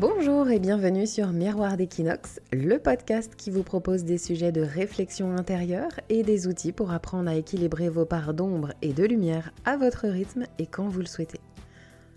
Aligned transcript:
Bonjour 0.00 0.48
et 0.48 0.58
bienvenue 0.58 1.06
sur 1.06 1.30
Miroir 1.30 1.76
d'Equinox, 1.76 2.40
le 2.54 2.78
podcast 2.78 3.34
qui 3.36 3.50
vous 3.50 3.62
propose 3.62 4.02
des 4.02 4.16
sujets 4.16 4.50
de 4.50 4.62
réflexion 4.62 5.36
intérieure 5.36 5.90
et 6.08 6.22
des 6.22 6.46
outils 6.46 6.72
pour 6.72 6.90
apprendre 6.90 7.28
à 7.28 7.34
équilibrer 7.34 7.90
vos 7.90 8.06
parts 8.06 8.32
d'ombre 8.32 8.72
et 8.80 8.94
de 8.94 9.04
lumière 9.04 9.52
à 9.66 9.76
votre 9.76 10.08
rythme 10.08 10.46
et 10.58 10.64
quand 10.64 10.88
vous 10.88 11.00
le 11.00 11.06
souhaitez. 11.06 11.40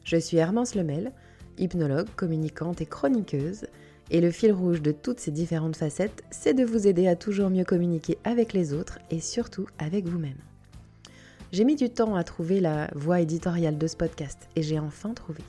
Je 0.05 0.15
suis 0.15 0.37
Hermance 0.37 0.75
Lemel, 0.75 1.11
hypnologue, 1.57 2.07
communicante 2.15 2.79
et 2.79 2.85
chroniqueuse, 2.85 3.65
et 4.11 4.21
le 4.21 4.31
fil 4.31 4.53
rouge 4.53 4.81
de 4.81 4.93
toutes 4.93 5.19
ces 5.19 5.31
différentes 5.31 5.75
facettes, 5.75 6.23
c'est 6.31 6.53
de 6.53 6.63
vous 6.63 6.87
aider 6.87 7.09
à 7.09 7.17
toujours 7.17 7.49
mieux 7.49 7.65
communiquer 7.65 8.17
avec 8.23 8.53
les 8.53 8.73
autres 8.73 8.99
et 9.11 9.19
surtout 9.19 9.67
avec 9.77 10.05
vous-même. 10.05 10.39
J'ai 11.51 11.65
mis 11.65 11.75
du 11.75 11.89
temps 11.89 12.15
à 12.15 12.23
trouver 12.23 12.61
la 12.61 12.89
voie 12.95 13.19
éditoriale 13.19 13.77
de 13.77 13.87
ce 13.87 13.97
podcast 13.97 14.47
et 14.55 14.63
j'ai 14.63 14.79
enfin 14.79 15.13
trouvé 15.13 15.41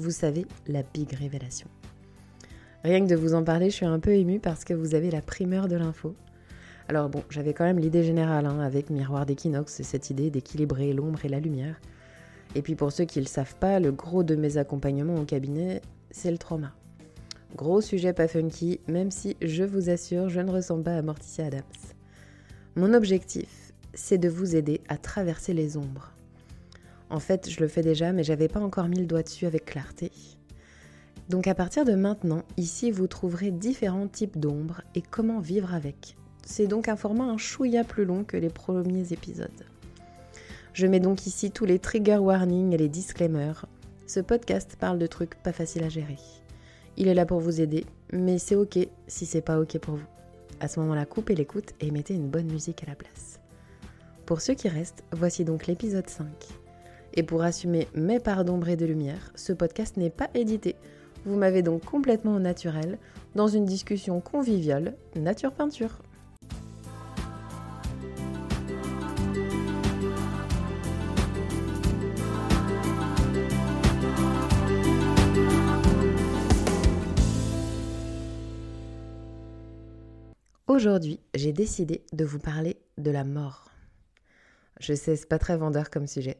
vous 0.00 0.10
savez, 0.10 0.46
la 0.66 0.82
big 0.82 1.12
révélation. 1.12 1.68
Rien 2.82 3.04
que 3.04 3.10
de 3.10 3.16
vous 3.16 3.34
en 3.34 3.44
parler, 3.44 3.70
je 3.70 3.76
suis 3.76 3.86
un 3.86 4.00
peu 4.00 4.12
émue 4.12 4.40
parce 4.40 4.64
que 4.64 4.72
vous 4.72 4.94
avez 4.94 5.10
la 5.10 5.20
primeur 5.20 5.68
de 5.68 5.76
l'info. 5.76 6.14
Alors 6.88 7.08
bon, 7.08 7.22
j'avais 7.28 7.52
quand 7.52 7.64
même 7.64 7.78
l'idée 7.78 8.02
générale 8.02 8.46
hein, 8.46 8.58
avec 8.60 8.90
Miroir 8.90 9.26
d'équinoxe, 9.26 9.82
cette 9.82 10.10
idée 10.10 10.30
d'équilibrer 10.30 10.92
l'ombre 10.92 11.24
et 11.24 11.28
la 11.28 11.38
lumière. 11.38 11.78
Et 12.54 12.62
puis 12.62 12.74
pour 12.74 12.90
ceux 12.90 13.04
qui 13.04 13.18
ne 13.18 13.24
le 13.24 13.28
savent 13.28 13.54
pas, 13.56 13.78
le 13.78 13.92
gros 13.92 14.24
de 14.24 14.34
mes 14.34 14.56
accompagnements 14.56 15.16
au 15.16 15.24
cabinet, 15.24 15.82
c'est 16.10 16.32
le 16.32 16.38
trauma. 16.38 16.72
Gros 17.54 17.80
sujet 17.80 18.12
pas 18.12 18.28
funky, 18.28 18.80
même 18.88 19.10
si 19.10 19.36
je 19.42 19.64
vous 19.64 19.90
assure, 19.90 20.28
je 20.28 20.40
ne 20.40 20.50
ressemble 20.50 20.84
pas 20.84 20.96
à 20.96 21.02
Morticia 21.02 21.46
Adams. 21.46 21.62
Mon 22.76 22.94
objectif, 22.94 23.72
c'est 23.92 24.18
de 24.18 24.28
vous 24.28 24.56
aider 24.56 24.80
à 24.88 24.96
traverser 24.96 25.52
les 25.52 25.76
ombres, 25.76 26.12
en 27.10 27.20
fait, 27.20 27.50
je 27.50 27.60
le 27.60 27.68
fais 27.68 27.82
déjà, 27.82 28.12
mais 28.12 28.22
j'avais 28.22 28.48
pas 28.48 28.60
encore 28.60 28.88
mis 28.88 29.00
le 29.00 29.06
doigt 29.06 29.22
dessus 29.22 29.46
avec 29.46 29.64
clarté. 29.64 30.12
Donc 31.28 31.46
à 31.46 31.54
partir 31.54 31.84
de 31.84 31.94
maintenant, 31.94 32.42
ici 32.56 32.90
vous 32.90 33.06
trouverez 33.06 33.50
différents 33.50 34.08
types 34.08 34.38
d'ombres 34.38 34.82
et 34.94 35.02
comment 35.02 35.40
vivre 35.40 35.74
avec. 35.74 36.16
C'est 36.44 36.66
donc 36.66 36.88
un 36.88 36.96
format 36.96 37.24
un 37.24 37.36
chouïa 37.36 37.84
plus 37.84 38.04
long 38.04 38.24
que 38.24 38.36
les 38.36 38.48
premiers 38.48 39.12
épisodes. 39.12 39.50
Je 40.72 40.86
mets 40.86 41.00
donc 41.00 41.26
ici 41.26 41.50
tous 41.50 41.64
les 41.64 41.78
trigger 41.78 42.16
warnings 42.16 42.72
et 42.72 42.78
les 42.78 42.88
disclaimers. 42.88 43.66
Ce 44.06 44.20
podcast 44.20 44.76
parle 44.78 44.98
de 44.98 45.06
trucs 45.06 45.36
pas 45.36 45.52
faciles 45.52 45.84
à 45.84 45.88
gérer. 45.88 46.18
Il 46.96 47.08
est 47.08 47.14
là 47.14 47.26
pour 47.26 47.40
vous 47.40 47.60
aider, 47.60 47.86
mais 48.12 48.38
c'est 48.38 48.56
ok 48.56 48.78
si 49.06 49.26
c'est 49.26 49.40
pas 49.40 49.60
ok 49.60 49.78
pour 49.78 49.96
vous. 49.96 50.06
À 50.58 50.68
ce 50.68 50.80
moment-là, 50.80 51.06
coupez 51.06 51.34
l'écoute 51.34 51.74
et 51.80 51.90
mettez 51.90 52.14
une 52.14 52.28
bonne 52.28 52.50
musique 52.50 52.82
à 52.82 52.86
la 52.86 52.96
place. 52.96 53.40
Pour 54.26 54.40
ceux 54.40 54.54
qui 54.54 54.68
restent, 54.68 55.04
voici 55.12 55.44
donc 55.44 55.66
l'épisode 55.66 56.08
5. 56.08 56.26
Et 57.14 57.22
pour 57.22 57.42
assumer 57.42 57.88
mes 57.94 58.20
parts 58.20 58.44
d'ombre 58.44 58.68
et 58.68 58.76
de 58.76 58.86
lumière, 58.86 59.32
ce 59.34 59.52
podcast 59.52 59.96
n'est 59.96 60.10
pas 60.10 60.30
édité. 60.34 60.76
Vous 61.24 61.36
m'avez 61.36 61.62
donc 61.62 61.84
complètement 61.84 62.36
au 62.36 62.38
naturel, 62.38 62.98
dans 63.34 63.48
une 63.48 63.64
discussion 63.64 64.20
conviviale, 64.20 64.94
nature 65.16 65.52
peinture. 65.52 65.98
Aujourd'hui, 80.68 81.20
j'ai 81.34 81.52
décidé 81.52 82.04
de 82.12 82.24
vous 82.24 82.38
parler 82.38 82.78
de 82.96 83.10
la 83.10 83.24
mort. 83.24 83.70
Je 84.78 84.94
sais, 84.94 85.16
c'est 85.16 85.28
pas 85.28 85.38
très 85.38 85.56
vendeur 85.56 85.90
comme 85.90 86.06
sujet, 86.06 86.38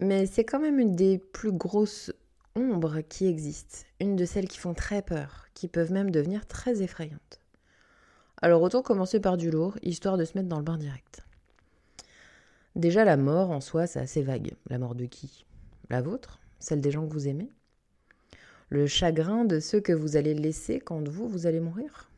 mais 0.00 0.26
c'est 0.26 0.44
quand 0.44 0.60
même 0.60 0.78
une 0.78 0.96
des 0.96 1.18
plus 1.18 1.52
grosses 1.52 2.12
ombres 2.54 3.00
qui 3.00 3.26
existent, 3.26 3.86
une 4.00 4.16
de 4.16 4.24
celles 4.24 4.48
qui 4.48 4.58
font 4.58 4.74
très 4.74 5.02
peur, 5.02 5.46
qui 5.54 5.68
peuvent 5.68 5.92
même 5.92 6.10
devenir 6.10 6.46
très 6.46 6.82
effrayantes. 6.82 7.40
Alors 8.40 8.62
autant 8.62 8.82
commencer 8.82 9.20
par 9.20 9.36
du 9.36 9.50
lourd, 9.50 9.78
histoire 9.82 10.16
de 10.16 10.24
se 10.24 10.36
mettre 10.36 10.48
dans 10.48 10.58
le 10.58 10.64
bain 10.64 10.78
direct. 10.78 11.22
Déjà 12.74 13.04
la 13.04 13.16
mort 13.16 13.50
en 13.50 13.60
soi, 13.60 13.86
c'est 13.86 14.00
assez 14.00 14.22
vague. 14.22 14.54
La 14.68 14.78
mort 14.78 14.94
de 14.94 15.04
qui? 15.04 15.44
La 15.90 16.00
vôtre? 16.00 16.40
Celle 16.58 16.80
des 16.80 16.90
gens 16.90 17.06
que 17.06 17.12
vous 17.12 17.28
aimez? 17.28 17.50
Le 18.70 18.86
chagrin 18.86 19.44
de 19.44 19.60
ceux 19.60 19.80
que 19.80 19.92
vous 19.92 20.16
allez 20.16 20.32
laisser 20.32 20.80
quand 20.80 21.06
vous, 21.06 21.28
vous 21.28 21.46
allez 21.46 21.60
mourir? 21.60 22.10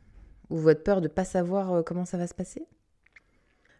Ou 0.51 0.59
votre 0.59 0.83
peur 0.83 1.01
de 1.01 1.09
ne 1.09 1.13
pas 1.13 1.25
savoir 1.25 1.73
euh, 1.73 1.83
comment 1.83 2.05
ça 2.05 2.19
va 2.19 2.27
se 2.27 2.34
passer? 2.34 2.67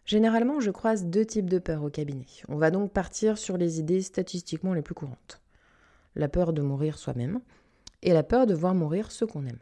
Généralement, 0.05 0.59
je 0.59 0.69
croise 0.69 1.05
deux 1.05 1.25
types 1.25 1.49
de 1.49 1.57
peurs 1.57 1.83
au 1.83 1.89
cabinet. 1.89 2.27
On 2.47 2.57
va 2.57 2.69
donc 2.69 2.91
partir 2.91 3.37
sur 3.37 3.57
les 3.57 3.79
idées 3.79 4.01
statistiquement 4.01 4.73
les 4.73 4.83
plus 4.83 4.93
courantes. 4.93 5.41
La 6.15 6.29
peur 6.29 6.53
de 6.53 6.61
mourir 6.61 6.97
soi-même 6.99 7.41
et 8.03 8.13
la 8.13 8.21
peur 8.21 8.45
de 8.45 8.53
voir 8.53 8.75
mourir 8.75 9.11
ceux 9.11 9.25
qu'on 9.25 9.47
aime. 9.47 9.59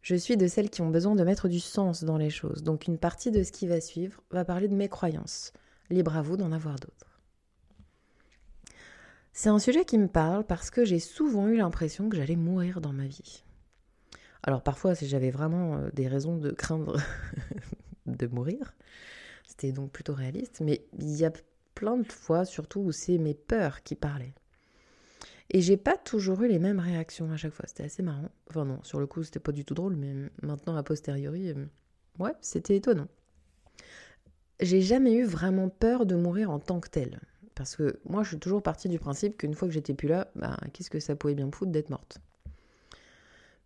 Je 0.00 0.14
suis 0.14 0.36
de 0.36 0.46
celles 0.46 0.70
qui 0.70 0.80
ont 0.80 0.90
besoin 0.90 1.16
de 1.16 1.24
mettre 1.24 1.48
du 1.48 1.58
sens 1.58 2.04
dans 2.04 2.16
les 2.16 2.30
choses, 2.30 2.62
donc 2.62 2.86
une 2.86 2.98
partie 2.98 3.32
de 3.32 3.42
ce 3.42 3.50
qui 3.50 3.66
va 3.66 3.80
suivre 3.80 4.22
va 4.30 4.44
parler 4.44 4.68
de 4.68 4.76
mes 4.76 4.88
croyances. 4.88 5.52
Libre 5.90 6.16
à 6.16 6.22
vous 6.22 6.36
d'en 6.36 6.52
avoir 6.52 6.76
d'autres. 6.76 7.20
C'est 9.32 9.48
un 9.48 9.58
sujet 9.58 9.84
qui 9.84 9.98
me 9.98 10.08
parle 10.08 10.44
parce 10.44 10.70
que 10.70 10.84
j'ai 10.84 11.00
souvent 11.00 11.48
eu 11.48 11.56
l'impression 11.56 12.08
que 12.08 12.16
j'allais 12.16 12.36
mourir 12.36 12.80
dans 12.80 12.92
ma 12.92 13.06
vie. 13.06 13.42
Alors 14.42 14.62
parfois, 14.62 14.94
si 14.94 15.08
j'avais 15.08 15.30
vraiment 15.30 15.76
euh, 15.76 15.90
des 15.92 16.06
raisons 16.06 16.36
de 16.36 16.50
craindre 16.52 16.96
de 18.16 18.26
mourir. 18.26 18.74
C'était 19.46 19.72
donc 19.72 19.90
plutôt 19.90 20.14
réaliste. 20.14 20.60
Mais 20.60 20.82
il 20.98 21.16
y 21.16 21.24
a 21.24 21.32
plein 21.74 21.96
de 21.96 22.12
fois, 22.12 22.44
surtout, 22.44 22.80
où 22.80 22.92
c'est 22.92 23.18
mes 23.18 23.34
peurs 23.34 23.82
qui 23.82 23.94
parlaient. 23.94 24.34
Et 25.50 25.62
j'ai 25.62 25.76
pas 25.76 25.96
toujours 25.96 26.42
eu 26.42 26.48
les 26.48 26.58
mêmes 26.58 26.80
réactions 26.80 27.30
à 27.32 27.36
chaque 27.36 27.54
fois. 27.54 27.64
C'était 27.66 27.84
assez 27.84 28.02
marrant. 28.02 28.28
Enfin, 28.50 28.64
non, 28.64 28.80
sur 28.82 29.00
le 29.00 29.06
coup, 29.06 29.22
c'était 29.22 29.40
pas 29.40 29.52
du 29.52 29.64
tout 29.64 29.74
drôle, 29.74 29.96
mais 29.96 30.12
maintenant, 30.42 30.76
a 30.76 30.82
posteriori, 30.82 31.50
euh, 31.50 31.64
ouais, 32.18 32.32
c'était 32.40 32.76
étonnant. 32.76 33.08
J'ai 34.60 34.82
jamais 34.82 35.14
eu 35.14 35.24
vraiment 35.24 35.68
peur 35.68 36.04
de 36.04 36.16
mourir 36.16 36.50
en 36.50 36.58
tant 36.58 36.80
que 36.80 36.88
tel. 36.88 37.20
Parce 37.54 37.76
que 37.76 37.98
moi, 38.04 38.22
je 38.22 38.30
suis 38.30 38.38
toujours 38.38 38.62
partie 38.62 38.88
du 38.88 38.98
principe 38.98 39.36
qu'une 39.36 39.54
fois 39.54 39.68
que 39.68 39.74
j'étais 39.74 39.94
plus 39.94 40.08
là, 40.08 40.30
bah, 40.36 40.56
qu'est-ce 40.72 40.90
que 40.90 41.00
ça 41.00 41.16
pouvait 41.16 41.34
bien 41.34 41.46
me 41.46 41.52
foutre 41.52 41.72
d'être 41.72 41.90
morte? 41.90 42.18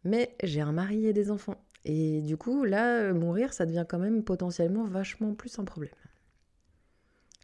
Mais 0.05 0.35
j'ai 0.43 0.61
un 0.61 0.73
mari 0.73 1.07
et 1.07 1.13
des 1.13 1.31
enfants. 1.31 1.63
Et 1.85 2.21
du 2.23 2.37
coup, 2.37 2.65
là, 2.65 2.99
euh, 2.99 3.15
mourir, 3.15 3.53
ça 3.53 3.67
devient 3.67 3.85
quand 3.89 3.99
même 3.99 4.23
potentiellement 4.23 4.85
vachement 4.85 5.35
plus 5.35 5.59
un 5.59 5.65
problème. 5.65 5.95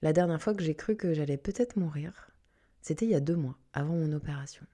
La 0.00 0.12
dernière 0.12 0.41
fois 0.41 0.54
que 0.54 0.62
j'ai 0.62 0.75
cru 0.75 0.97
que 0.97 1.12
j'allais 1.12 1.37
peut-être 1.37 1.76
mourir, 1.76 2.31
c'était 2.82 3.04
il 3.04 3.10
y 3.10 3.16
a 3.16 3.21
deux 3.21 3.34
mois, 3.34 3.59
avant 3.72 3.94
mon 3.94 4.12
opération. 4.12 4.65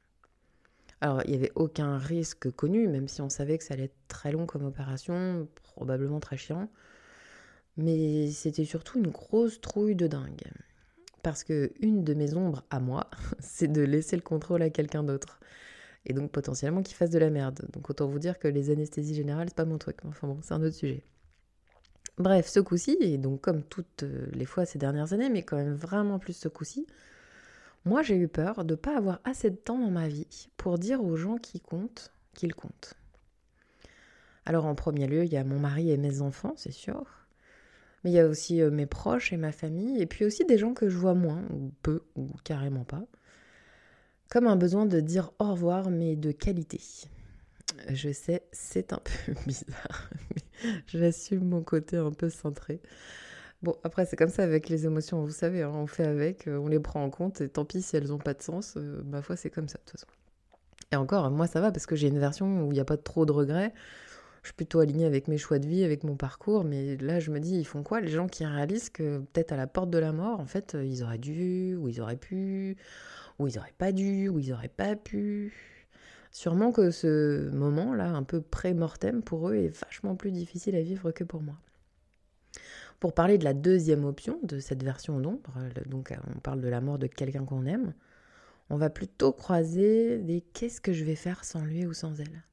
Alors, 1.00 1.22
il 1.24 1.30
n'y 1.30 1.36
avait 1.36 1.52
aucun 1.54 1.98
risque 1.98 2.50
connu, 2.50 2.88
même 2.88 3.08
si 3.08 3.22
on 3.22 3.30
savait 3.30 3.58
que 3.58 3.64
ça 3.64 3.74
allait 3.74 3.84
être 3.84 4.08
très 4.08 4.32
long 4.32 4.46
comme 4.46 4.64
opération, 4.64 5.48
probablement 5.62 6.20
très 6.20 6.36
chiant. 6.36 6.68
Mais 7.76 8.30
c'était 8.30 8.64
surtout 8.64 8.98
une 8.98 9.10
grosse 9.10 9.60
trouille 9.60 9.96
de 9.96 10.06
dingue. 10.06 10.44
Parce 11.22 11.42
que 11.42 11.72
une 11.80 12.04
de 12.04 12.14
mes 12.14 12.34
ombres 12.34 12.64
à 12.70 12.80
moi, 12.80 13.10
c'est 13.40 13.72
de 13.72 13.82
laisser 13.82 14.16
le 14.16 14.22
contrôle 14.22 14.62
à 14.62 14.70
quelqu'un 14.70 15.02
d'autre 15.02 15.40
et 16.06 16.12
donc 16.12 16.30
potentiellement 16.30 16.82
qu'il 16.82 16.96
fasse 16.96 17.10
de 17.10 17.18
la 17.18 17.30
merde. 17.30 17.66
Donc 17.72 17.90
autant 17.90 18.06
vous 18.06 18.18
dire 18.18 18.38
que 18.38 18.48
les 18.48 18.70
anesthésies 18.70 19.14
générales, 19.14 19.48
c'est 19.48 19.56
pas 19.56 19.64
mon 19.64 19.78
truc. 19.78 19.98
Enfin 20.04 20.28
bon, 20.28 20.38
c'est 20.42 20.54
un 20.54 20.62
autre 20.62 20.76
sujet. 20.76 21.02
Bref, 22.18 22.46
ce 22.46 22.60
coup-ci, 22.60 22.96
et 23.00 23.18
donc 23.18 23.40
comme 23.40 23.62
toutes 23.62 24.04
euh, 24.04 24.26
les 24.32 24.44
fois 24.44 24.66
ces 24.66 24.78
dernières 24.78 25.12
années, 25.12 25.30
mais 25.30 25.42
quand 25.42 25.56
même 25.56 25.74
vraiment 25.74 26.18
plus 26.18 26.34
ce 26.34 26.48
coup-ci, 26.48 26.86
moi 27.84 28.02
j'ai 28.02 28.16
eu 28.16 28.28
peur 28.28 28.64
de 28.64 28.74
ne 28.74 28.76
pas 28.76 28.96
avoir 28.96 29.20
assez 29.24 29.50
de 29.50 29.56
temps 29.56 29.78
dans 29.78 29.90
ma 29.90 30.06
vie 30.06 30.48
pour 30.56 30.78
dire 30.78 31.02
aux 31.02 31.16
gens 31.16 31.38
qui 31.38 31.60
comptent 31.60 32.12
qu'ils 32.34 32.54
comptent. 32.54 32.94
Alors 34.46 34.66
en 34.66 34.74
premier 34.74 35.06
lieu, 35.06 35.24
il 35.24 35.32
y 35.32 35.36
a 35.36 35.44
mon 35.44 35.58
mari 35.58 35.90
et 35.90 35.96
mes 35.96 36.20
enfants, 36.20 36.54
c'est 36.56 36.70
sûr. 36.70 37.04
Mais 38.04 38.10
il 38.10 38.14
y 38.14 38.20
a 38.20 38.28
aussi 38.28 38.60
euh, 38.60 38.70
mes 38.70 38.86
proches 38.86 39.32
et 39.32 39.36
ma 39.36 39.50
famille, 39.50 40.00
et 40.00 40.06
puis 40.06 40.24
aussi 40.24 40.44
des 40.44 40.58
gens 40.58 40.74
que 40.74 40.88
je 40.88 40.96
vois 40.96 41.14
moins, 41.14 41.42
ou 41.50 41.72
peu, 41.82 42.02
ou 42.14 42.28
carrément 42.44 42.84
pas 42.84 43.04
comme 44.28 44.46
un 44.46 44.56
besoin 44.56 44.86
de 44.86 45.00
dire 45.00 45.32
au 45.38 45.52
revoir, 45.52 45.90
mais 45.90 46.16
de 46.16 46.32
qualité. 46.32 46.80
Je 47.88 48.12
sais, 48.12 48.42
c'est 48.52 48.92
un 48.92 49.00
peu 49.26 49.32
bizarre, 49.46 50.10
mais 50.34 50.72
j'assume 50.86 51.44
mon 51.44 51.62
côté 51.62 51.96
un 51.96 52.12
peu 52.12 52.30
centré. 52.30 52.80
Bon, 53.62 53.76
après, 53.82 54.04
c'est 54.04 54.16
comme 54.16 54.28
ça 54.28 54.42
avec 54.42 54.68
les 54.68 54.84
émotions, 54.84 55.24
vous 55.24 55.30
savez, 55.30 55.62
hein, 55.62 55.72
on 55.74 55.86
fait 55.86 56.04
avec, 56.04 56.48
euh, 56.48 56.58
on 56.58 56.68
les 56.68 56.78
prend 56.78 57.02
en 57.02 57.08
compte, 57.08 57.40
et 57.40 57.48
tant 57.48 57.64
pis 57.64 57.80
si 57.80 57.96
elles 57.96 58.08
n'ont 58.08 58.18
pas 58.18 58.34
de 58.34 58.42
sens, 58.42 58.74
euh, 58.76 59.02
ma 59.06 59.22
foi, 59.22 59.36
c'est 59.36 59.48
comme 59.48 59.68
ça, 59.68 59.78
de 59.78 59.84
toute 59.84 60.00
façon. 60.00 60.06
Et 60.92 60.96
encore, 60.96 61.30
moi, 61.30 61.46
ça 61.46 61.62
va, 61.62 61.72
parce 61.72 61.86
que 61.86 61.96
j'ai 61.96 62.08
une 62.08 62.18
version 62.18 62.66
où 62.66 62.72
il 62.72 62.74
n'y 62.74 62.80
a 62.80 62.84
pas 62.84 62.98
trop 62.98 63.24
de 63.24 63.32
regrets. 63.32 63.72
Je 64.42 64.48
suis 64.48 64.54
plutôt 64.54 64.80
alignée 64.80 65.06
avec 65.06 65.28
mes 65.28 65.38
choix 65.38 65.58
de 65.58 65.66
vie, 65.66 65.82
avec 65.82 66.04
mon 66.04 66.16
parcours, 66.16 66.64
mais 66.64 66.98
là, 66.98 67.20
je 67.20 67.30
me 67.30 67.40
dis, 67.40 67.56
ils 67.58 67.64
font 67.66 67.82
quoi 67.82 68.02
Les 68.02 68.08
gens 68.08 68.26
qui 68.26 68.44
réalisent 68.44 68.90
que 68.90 69.20
peut-être 69.32 69.52
à 69.52 69.56
la 69.56 69.66
porte 69.66 69.88
de 69.88 69.98
la 69.98 70.12
mort, 70.12 70.40
en 70.40 70.46
fait, 70.46 70.76
ils 70.78 71.02
auraient 71.02 71.16
dû, 71.16 71.74
ou 71.76 71.88
ils 71.88 72.02
auraient 72.02 72.16
pu, 72.16 72.76
ou 73.38 73.48
ils 73.48 73.56
n'auraient 73.56 73.74
pas 73.76 73.92
dû, 73.92 74.28
ou 74.28 74.38
ils 74.38 74.50
n'auraient 74.50 74.68
pas 74.68 74.96
pu. 74.96 75.52
Sûrement 76.30 76.72
que 76.72 76.90
ce 76.90 77.48
moment-là, 77.50 78.10
un 78.10 78.24
peu 78.24 78.40
pré-mortem, 78.40 79.22
pour 79.22 79.48
eux, 79.50 79.54
est 79.54 79.68
vachement 79.68 80.16
plus 80.16 80.32
difficile 80.32 80.74
à 80.74 80.82
vivre 80.82 81.12
que 81.12 81.24
pour 81.24 81.42
moi. 81.42 81.56
Pour 83.00 83.12
parler 83.12 83.38
de 83.38 83.44
la 83.44 83.54
deuxième 83.54 84.04
option 84.04 84.38
de 84.42 84.58
cette 84.60 84.82
version 84.82 85.20
d'ombre, 85.20 85.54
donc 85.86 86.12
on 86.34 86.40
parle 86.40 86.60
de 86.60 86.68
la 86.68 86.80
mort 86.80 86.98
de 86.98 87.06
quelqu'un 87.06 87.44
qu'on 87.44 87.66
aime, 87.66 87.92
On 88.70 88.76
va 88.76 88.90
plutôt 88.90 89.32
croiser 89.32 90.18
des 90.18 90.40
qu'est-ce 90.40 90.80
que 90.80 90.92
je 90.92 91.04
vais 91.04 91.16
faire 91.16 91.44
sans 91.44 91.64
lui 91.64 91.86
ou 91.86 91.92
sans 91.92 92.18
elle? 92.20 92.44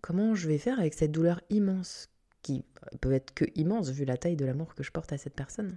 Comment 0.00 0.34
je 0.34 0.48
vais 0.48 0.58
faire 0.58 0.78
avec 0.78 0.94
cette 0.94 1.12
douleur 1.12 1.40
immense, 1.50 2.08
qui 2.42 2.64
peut 3.00 3.12
être 3.12 3.34
que 3.34 3.44
immense 3.54 3.90
vu 3.90 4.04
la 4.04 4.16
taille 4.16 4.36
de 4.36 4.44
l'amour 4.44 4.74
que 4.74 4.82
je 4.82 4.90
porte 4.92 5.12
à 5.12 5.18
cette 5.18 5.34
personne? 5.34 5.76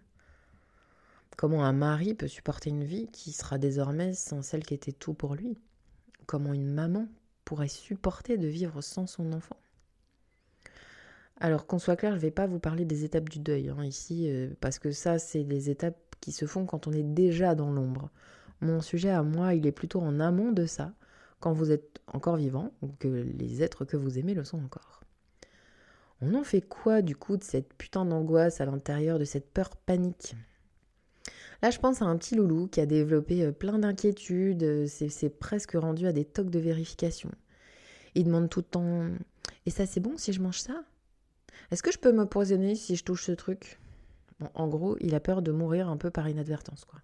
Comment 1.35 1.65
un 1.65 1.73
mari 1.73 2.13
peut 2.13 2.27
supporter 2.27 2.69
une 2.69 2.83
vie 2.83 3.07
qui 3.11 3.31
sera 3.31 3.57
désormais 3.57 4.13
sans 4.13 4.41
celle 4.41 4.63
qui 4.63 4.73
était 4.73 4.91
tout 4.91 5.13
pour 5.13 5.35
lui? 5.35 5.57
Comment 6.25 6.53
une 6.53 6.71
maman 6.73 7.07
pourrait 7.45 7.67
supporter 7.67 8.37
de 8.37 8.47
vivre 8.47 8.81
sans 8.81 9.07
son 9.07 9.33
enfant? 9.33 9.57
Alors 11.39 11.67
qu'on 11.67 11.77
soit 11.77 11.95
clair, 11.95 12.13
je 12.13 12.17
ne 12.17 12.21
vais 12.21 12.31
pas 12.31 12.47
vous 12.47 12.59
parler 12.59 12.85
des 12.85 13.03
étapes 13.03 13.29
du 13.29 13.39
deuil 13.39 13.69
hein, 13.69 13.85
ici, 13.85 14.25
euh, 14.27 14.49
parce 14.59 14.79
que 14.79 14.91
ça, 14.91 15.19
c'est 15.19 15.43
des 15.43 15.69
étapes 15.69 16.15
qui 16.19 16.31
se 16.31 16.47
font 16.47 16.65
quand 16.65 16.87
on 16.87 16.91
est 16.93 17.03
déjà 17.03 17.53
dans 17.53 17.71
l'ombre. 17.71 18.09
Mon 18.61 18.81
sujet 18.81 19.11
à 19.11 19.21
moi, 19.21 19.53
il 19.53 19.67
est 19.67 19.71
plutôt 19.71 20.01
en 20.01 20.19
amont 20.19 20.51
de 20.51 20.65
ça, 20.65 20.93
quand 21.39 21.53
vous 21.53 21.71
êtes 21.71 22.01
encore 22.07 22.37
vivant, 22.37 22.71
ou 22.81 22.87
que 22.87 23.07
les 23.07 23.61
êtres 23.61 23.85
que 23.85 23.97
vous 23.97 24.17
aimez 24.17 24.33
le 24.33 24.43
sont 24.43 24.63
encore. 24.63 25.03
On 26.21 26.33
en 26.33 26.43
fait 26.43 26.61
quoi 26.61 27.03
du 27.03 27.15
coup 27.15 27.37
de 27.37 27.43
cette 27.43 27.71
putain 27.75 28.03
d'angoisse 28.03 28.59
à 28.59 28.65
l'intérieur 28.65 29.19
de 29.19 29.25
cette 29.25 29.53
peur 29.53 29.77
panique? 29.77 30.35
Là, 31.61 31.71
je 31.71 31.79
pense 31.79 32.01
à 32.01 32.05
un 32.05 32.17
petit 32.17 32.35
loulou 32.35 32.67
qui 32.67 32.79
a 32.81 32.85
développé 32.85 33.43
euh, 33.43 33.51
plein 33.51 33.79
d'inquiétudes, 33.79 34.63
euh, 34.63 34.87
c'est 34.87 35.29
presque 35.29 35.73
rendu 35.73 36.07
à 36.07 36.11
des 36.11 36.25
tocs 36.25 36.49
de 36.49 36.59
vérification. 36.59 37.31
Il 38.15 38.25
demande 38.25 38.49
tout 38.49 38.59
le 38.59 38.65
temps 38.65 39.09
Et 39.65 39.69
ça, 39.71 39.85
c'est 39.85 39.99
bon 39.99 40.17
si 40.17 40.33
je 40.33 40.41
mange 40.41 40.59
ça? 40.59 40.83
Est-ce 41.71 41.83
que 41.83 41.91
je 41.91 41.99
peux 41.99 42.11
me 42.11 42.25
poisonner 42.25 42.75
si 42.75 42.95
je 42.95 43.03
touche 43.03 43.25
ce 43.25 43.31
truc? 43.31 43.79
En 44.53 44.67
gros, 44.67 44.97
il 45.01 45.15
a 45.15 45.19
peur 45.19 45.41
de 45.41 45.51
mourir 45.51 45.89
un 45.89 45.97
peu 45.97 46.11
par 46.11 46.29
inadvertance, 46.29 46.85
quoi. 46.85 47.01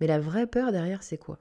Mais 0.00 0.06
la 0.06 0.18
vraie 0.18 0.46
peur 0.46 0.72
derrière, 0.72 1.02
c'est 1.02 1.18
quoi? 1.18 1.38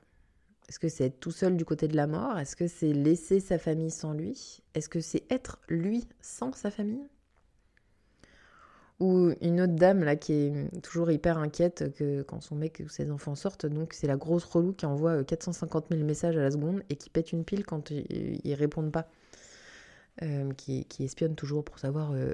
Est-ce 0.69 0.79
que 0.79 0.89
c'est 0.89 1.05
être 1.05 1.19
tout 1.19 1.31
seul 1.31 1.57
du 1.57 1.65
côté 1.65 1.87
de 1.87 1.95
la 1.95 2.07
mort? 2.07 2.37
Est-ce 2.37 2.55
que 2.55 2.67
c'est 2.67 2.93
laisser 2.93 3.39
sa 3.39 3.57
famille 3.57 3.91
sans 3.91 4.13
lui? 4.13 4.61
Est-ce 4.75 4.89
que 4.89 5.01
c'est 5.01 5.23
être 5.29 5.59
lui 5.67 6.07
sans 6.21 6.53
sa 6.53 6.71
famille? 6.71 7.07
Ou 8.99 9.31
une 9.41 9.61
autre 9.61 9.73
dame 9.73 10.03
là 10.03 10.15
qui 10.15 10.33
est 10.33 10.81
toujours 10.81 11.11
hyper 11.11 11.37
inquiète 11.37 11.93
que 11.95 12.21
quand 12.21 12.41
son 12.41 12.55
mec 12.55 12.81
ou 12.85 12.89
ses 12.89 13.11
enfants 13.11 13.35
sortent, 13.35 13.65
donc 13.65 13.93
c'est 13.93 14.07
la 14.07 14.17
grosse 14.17 14.45
relou 14.45 14.73
qui 14.73 14.85
envoie 14.85 15.23
450 15.23 15.85
euh, 15.91 15.95
000 15.95 16.07
messages 16.07 16.37
à 16.37 16.41
la 16.41 16.51
seconde 16.51 16.83
et 16.89 16.95
qui 16.95 17.09
pète 17.09 17.31
une 17.31 17.43
pile 17.43 17.65
quand 17.65 17.91
ils, 17.91 18.53
répondent 18.53 18.91
pas. 18.91 19.07
Euh, 20.21 20.53
qui, 20.53 20.85
espionne 20.99 21.33
toujours 21.33 21.65
pour 21.65 21.79
savoir 21.79 22.11
euh, 22.11 22.33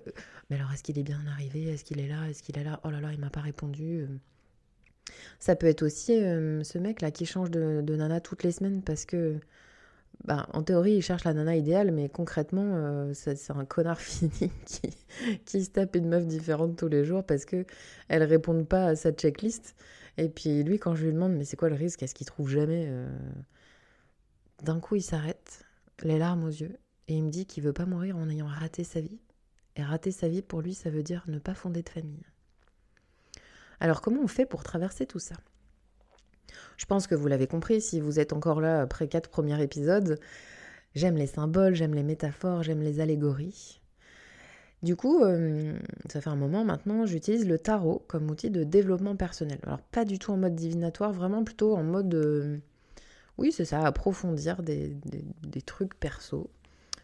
mais 0.49 0.57
alors 0.57 0.69
est-ce 0.73 0.83
qu'il 0.83 0.99
est 0.99 1.03
bien 1.03 1.21
arrivé? 1.31 1.63
Est-ce 1.69 1.85
qu'il 1.85 2.01
est 2.01 2.09
là? 2.09 2.27
Est-ce 2.29 2.43
qu'il 2.43 2.57
est 2.57 2.63
là? 2.63 2.81
Oh 2.83 2.89
là 2.89 2.99
là, 2.99 3.13
il 3.13 3.19
m'a 3.19 3.29
pas 3.29 3.39
répondu. 3.39 4.05
Ça 5.39 5.55
peut 5.55 5.67
être 5.67 5.83
aussi 5.83 6.11
ce 6.17 6.77
mec 6.77 7.01
là 7.01 7.09
qui 7.09 7.25
change 7.25 7.49
de, 7.51 7.81
nana 7.81 8.19
toutes 8.19 8.43
les 8.43 8.51
semaines 8.51 8.83
parce 8.83 9.05
que 9.05 9.39
bah, 10.25 10.47
en 10.53 10.63
théorie, 10.63 10.93
il 10.93 11.01
cherche 11.01 11.23
la 11.23 11.33
nana 11.33 11.55
idéale, 11.55 11.91
mais 11.91 12.09
concrètement, 12.09 12.75
euh, 12.75 13.13
c'est 13.13 13.51
un 13.51 13.65
connard 13.65 13.99
fini 14.01 14.51
qui, 14.65 14.89
qui, 15.45 15.63
se 15.63 15.69
tape 15.69 15.95
une 15.95 16.09
meuf 16.09 16.25
différente 16.25 16.77
tous 16.77 16.87
les 16.89 17.05
jours 17.05 17.23
parce 17.23 17.45
que 17.45 17.65
elle 18.09 18.23
répond 18.23 18.63
pas 18.65 18.87
à 18.87 18.95
sa 18.95 19.11
checklist. 19.11 19.75
Et 20.17 20.27
puis 20.29 20.63
lui, 20.63 20.77
quand 20.79 20.95
je 20.95 21.05
lui 21.05 21.13
demande, 21.13 21.33
mais 21.33 21.45
c'est 21.45 21.55
quoi 21.55 21.69
le 21.69 21.75
risque? 21.75 22.03
Est-ce 22.03 22.13
qu'il 22.13 22.27
trouve 22.27 22.49
jamais 22.49 22.87
euh, 22.89 23.09
D'un 24.63 24.79
coup, 24.79 24.95
il 24.95 25.01
s'arrête, 25.01 25.63
les 26.03 26.19
larmes 26.19 26.43
aux 26.43 26.49
yeux, 26.49 26.77
et 27.07 27.15
il 27.15 27.23
me 27.23 27.29
dit 27.29 27.45
qu'il 27.45 27.63
veut 27.63 27.73
pas 27.73 27.85
mourir 27.85 28.17
en 28.17 28.29
ayant 28.29 28.47
raté 28.47 28.83
sa 28.83 28.99
vie. 28.99 29.19
Et 29.77 29.83
rater 29.83 30.11
sa 30.11 30.27
vie, 30.27 30.41
pour 30.41 30.61
lui, 30.61 30.73
ça 30.73 30.89
veut 30.89 31.03
dire 31.03 31.23
ne 31.27 31.39
pas 31.39 31.53
fonder 31.53 31.81
de 31.81 31.89
famille. 31.89 32.25
Alors, 33.79 34.01
comment 34.01 34.21
on 34.21 34.27
fait 34.27 34.45
pour 34.45 34.63
traverser 34.63 35.05
tout 35.05 35.19
ça? 35.19 35.35
Je 36.77 36.85
pense 36.85 37.07
que 37.07 37.15
vous 37.15 37.27
l'avez 37.27 37.47
compris, 37.47 37.81
si 37.81 37.99
vous 37.99 38.19
êtes 38.19 38.33
encore 38.33 38.61
là 38.61 38.81
après 38.81 39.07
quatre 39.07 39.29
premiers 39.29 39.61
épisodes, 39.61 40.19
j'aime 40.95 41.15
les 41.15 41.27
symboles, 41.27 41.75
j'aime 41.75 41.95
les 41.95 42.03
métaphores, 42.03 42.63
j'aime 42.63 42.81
les 42.81 42.99
allégories. 42.99 43.79
Du 44.81 44.95
coup, 44.95 45.23
euh, 45.23 45.77
ça 46.09 46.21
fait 46.21 46.29
un 46.29 46.37
moment 46.37 46.63
maintenant, 46.63 47.05
j'utilise 47.05 47.45
le 47.45 47.59
tarot 47.59 48.05
comme 48.07 48.29
outil 48.29 48.49
de 48.49 48.63
développement 48.63 49.15
personnel. 49.15 49.59
Alors 49.63 49.81
pas 49.81 50.05
du 50.05 50.19
tout 50.19 50.31
en 50.31 50.37
mode 50.37 50.55
divinatoire, 50.55 51.11
vraiment 51.11 51.43
plutôt 51.43 51.75
en 51.75 51.83
mode... 51.83 52.13
Euh, 52.13 52.57
oui, 53.37 53.51
c'est 53.51 53.65
ça, 53.65 53.81
approfondir 53.85 54.63
des, 54.63 54.95
trucs 55.65 55.95
perso. 55.95 56.49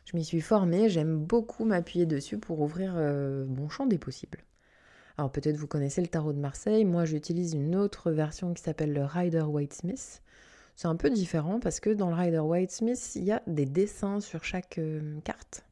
Je 0.06 0.16
m'y 0.16 0.24
suis 0.24 0.42
formée, 0.42 0.90
j'aime 0.90 1.18
beaucoup 1.18 1.66
m'appuyer 1.66 2.06
dessus 2.06 2.38
pour 2.38 2.62
ouvrir 2.62 2.94
euh, 2.96 3.46
mon 3.46 3.70
champ 3.70 3.86
des 3.86 3.98
possibles. 3.98 4.40
Alors 5.18 5.32
peut-être 5.32 5.56
vous 5.56 5.68
connaissez 5.68 6.02
le 6.02 6.08
tarot 6.08 6.34
de 6.34 6.40
Marseille, 6.40 6.84
moi 6.84 7.06
j'utilise 7.06 7.54
une 7.54 7.76
autre 7.76 8.12
version 8.12 8.54
qui 8.54 8.62
s'appelle 8.62 8.94
le 8.94 9.06
Rider 9.06 9.42
Waite 9.42 9.74
Smith. 9.74 10.22
C'est 10.76 10.88
un 10.88 10.98
peu 10.98 11.10
différent 11.10 11.60
parce 11.62 11.80
que 11.80 11.90
dans 11.90 12.10
le 12.10 12.16
Rider 12.16 12.40
Waite 12.40 12.72
Smith, 12.72 13.14
il 13.16 13.24
y 13.24 13.32
a 13.32 13.42
des 13.48 13.66
dessins 13.66 14.20
sur 14.20 14.44
chaque 14.44 14.78
euh, 14.78 15.20
carte. 15.24 15.64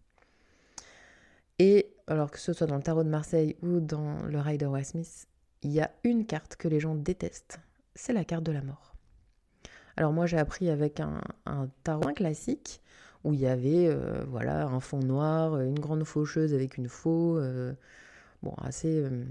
Et 1.60 1.94
alors 2.08 2.32
que 2.32 2.40
ce 2.40 2.54
soit 2.54 2.68
dans 2.68 2.78
le 2.78 2.84
tarot 2.84 3.04
de 3.04 3.10
Marseille 3.10 3.58
ou 3.62 3.82
dans 3.82 4.24
le 4.24 4.40
Rider 4.40 4.66
Waite 4.66 4.88
Smith, 4.88 5.28
il 5.62 5.72
y 5.72 5.82
a 5.82 5.92
une 6.06 6.26
carte 6.26 6.56
que 6.56 6.70
les 6.70 6.80
gens 6.80 6.96
détestent. 6.96 7.60
C'est 7.96 8.14
la 8.14 8.24
carte 8.24 8.44
de 8.44 8.52
la 8.54 8.62
mort. 8.62 8.96
Alors 9.98 10.14
moi 10.14 10.26
j'ai 10.26 10.38
appris 10.38 10.70
avec 10.70 11.00
un, 11.00 11.22
tarot 11.84 12.14
classique 12.14 12.82
où 13.24 13.34
il 13.34 13.42
y 13.42 13.48
avait 13.48 13.88
euh, 13.88 14.24
voilà 14.28 14.66
un 14.66 14.80
fond 14.80 15.00
noir, 15.00 15.60
une 15.60 15.80
grande 15.80 16.04
faucheuse 16.04 16.54
avec 16.54 16.78
une 16.78 16.90
faux, 16.90 17.38
euh, 17.38 17.74
bon, 18.44 18.54
assez, 18.62 19.02
euh, 19.04 19.24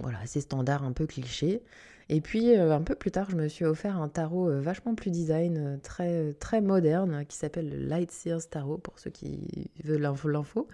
voilà, 0.00 0.18
assez 0.20 0.40
standard, 0.40 0.82
un 0.84 0.92
peu 0.92 1.06
cliché. 1.06 1.62
Et 2.08 2.20
puis 2.20 2.56
euh, 2.56 2.74
un 2.74 2.82
peu 2.82 2.94
plus 2.94 3.10
tard, 3.10 3.30
je 3.30 3.36
me 3.36 3.48
suis 3.48 3.64
offert 3.64 4.00
un 4.00 4.08
tarot 4.08 4.48
euh, 4.48 4.60
vachement 4.60 4.94
plus 4.94 5.10
design, 5.10 5.80
très, 5.82 6.32
très 6.34 6.60
moderne, 6.60 7.24
qui 7.26 7.36
s'appelle 7.36 7.68
le 7.70 7.78
Light 7.86 8.10
Sears 8.10 8.48
Tarot, 8.48 8.78
pour 8.78 8.98
ceux 8.98 9.10
qui 9.10 9.70
veulent 9.84 10.02
l'info. 10.24 10.68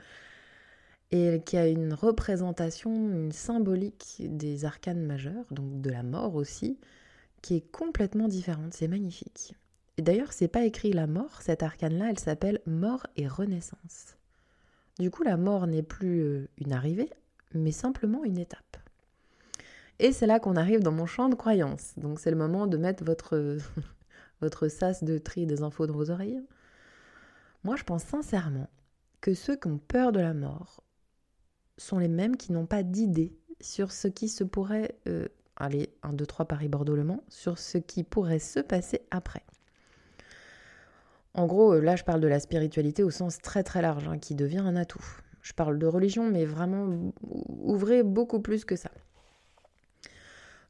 Et 1.14 1.42
qui 1.44 1.58
a 1.58 1.68
une 1.68 1.92
représentation, 1.92 2.90
une 2.90 3.32
symbolique 3.32 4.16
des 4.20 4.64
arcanes 4.64 5.04
majeurs, 5.04 5.44
donc 5.50 5.82
de 5.82 5.90
la 5.90 6.02
mort 6.02 6.36
aussi, 6.36 6.78
qui 7.42 7.56
est 7.56 7.70
complètement 7.70 8.28
différente. 8.28 8.72
C'est 8.72 8.88
magnifique. 8.88 9.54
Et 9.98 10.02
d'ailleurs, 10.02 10.32
c'est 10.32 10.48
pas 10.48 10.64
écrit 10.64 10.92
la 10.94 11.06
mort, 11.06 11.42
cette 11.42 11.62
arcane-là, 11.62 12.06
elle 12.08 12.18
s'appelle 12.18 12.60
mort 12.66 13.06
et 13.16 13.28
renaissance. 13.28 14.16
Du 14.98 15.10
coup, 15.10 15.22
la 15.22 15.36
mort 15.36 15.66
n'est 15.66 15.82
plus 15.82 16.48
une 16.56 16.72
arrivée, 16.72 17.10
mais 17.54 17.72
simplement 17.72 18.24
une 18.24 18.38
étape. 18.38 18.76
Et 19.98 20.12
c'est 20.12 20.26
là 20.26 20.40
qu'on 20.40 20.56
arrive 20.56 20.80
dans 20.80 20.92
mon 20.92 21.06
champ 21.06 21.28
de 21.28 21.34
croyance. 21.34 21.92
Donc 21.96 22.18
c'est 22.18 22.30
le 22.30 22.36
moment 22.36 22.66
de 22.66 22.76
mettre 22.76 23.04
votre, 23.04 23.58
votre 24.40 24.68
sas 24.68 25.04
de 25.04 25.18
tri 25.18 25.46
des 25.46 25.62
infos 25.62 25.86
dans 25.86 25.94
vos 25.94 26.10
oreilles. 26.10 26.42
Moi, 27.64 27.76
je 27.76 27.84
pense 27.84 28.02
sincèrement 28.02 28.68
que 29.20 29.34
ceux 29.34 29.56
qui 29.56 29.68
ont 29.68 29.78
peur 29.78 30.12
de 30.12 30.20
la 30.20 30.34
mort 30.34 30.82
sont 31.78 31.98
les 31.98 32.08
mêmes 32.08 32.36
qui 32.36 32.52
n'ont 32.52 32.66
pas 32.66 32.82
d'idée 32.82 33.32
sur 33.60 33.92
ce 33.92 34.08
qui 34.08 34.28
se 34.28 34.42
pourrait, 34.42 34.96
euh, 35.06 35.28
allez, 35.56 35.94
1, 36.02 36.12
2, 36.14 36.26
3 36.26 36.46
Paris-Bordeaux-Le 36.46 37.06
sur 37.28 37.58
ce 37.58 37.78
qui 37.78 38.02
pourrait 38.02 38.40
se 38.40 38.58
passer 38.58 39.02
après. 39.10 39.44
En 41.34 41.46
gros, 41.46 41.74
euh, 41.74 41.80
là, 41.80 41.96
je 41.96 42.04
parle 42.04 42.20
de 42.20 42.26
la 42.28 42.40
spiritualité 42.40 43.04
au 43.04 43.10
sens 43.10 43.38
très 43.38 43.62
très 43.62 43.80
large, 43.80 44.08
hein, 44.08 44.18
qui 44.18 44.34
devient 44.34 44.58
un 44.58 44.76
atout. 44.76 45.04
Je 45.42 45.52
parle 45.52 45.78
de 45.78 45.86
religion, 45.86 46.30
mais 46.30 46.44
vraiment, 46.44 47.12
ouvrez 47.20 48.02
beaucoup 48.02 48.40
plus 48.40 48.64
que 48.64 48.76
ça. 48.76 48.90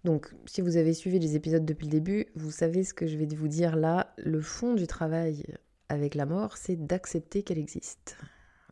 Donc, 0.05 0.35
si 0.47 0.62
vous 0.62 0.76
avez 0.76 0.95
suivi 0.95 1.19
les 1.19 1.37
épisodes 1.37 1.64
depuis 1.64 1.87
le 1.87 1.93
début, 1.93 2.26
vous 2.35 2.50
savez 2.50 2.83
ce 2.83 2.93
que 2.93 3.07
je 3.07 3.17
vais 3.17 3.26
vous 3.26 3.49
dire 3.49 3.76
là. 3.76 4.12
Le 4.17 4.41
fond 4.41 4.75
du 4.75 4.87
travail 4.87 5.45
avec 5.88 6.14
la 6.14 6.26
mort, 6.26 6.57
c'est 6.57 6.76
d'accepter 6.76 7.43
qu'elle 7.43 7.59
existe. 7.59 8.17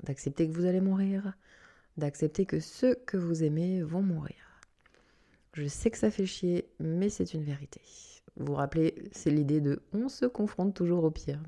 D'accepter 0.03 0.49
que 0.49 0.55
vous 0.55 0.65
allez 0.65 0.81
mourir. 0.81 1.35
D'accepter 1.99 2.47
que 2.47 2.59
ceux 2.59 2.95
que 2.95 3.17
vous 3.17 3.45
aimez 3.45 3.83
vont 3.83 4.03
mourir. 4.03 4.63
Je 5.53 5.67
sais 5.67 5.91
que 5.91 5.99
ça 5.99 6.11
fait 6.11 6.27
chier, 6.27 6.69
mais 6.81 7.11
c'est 7.11 7.35
une 7.35 7.45
vérité. 7.45 7.81
Vous 8.37 8.47
vous 8.47 8.55
rappelez, 8.55 8.95
c'est 9.13 9.31
l'idée 9.31 9.61
de 9.61 9.83
on 9.93 10.09
se 10.09 10.25
confronte 10.25 10.75
toujours 10.75 11.05
au 11.05 11.11
pire. 11.11 11.43